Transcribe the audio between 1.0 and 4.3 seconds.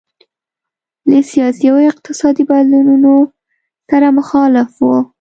له سیاسي او اقتصادي بدلونونو سره